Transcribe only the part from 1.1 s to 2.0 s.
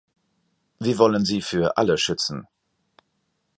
sie für alle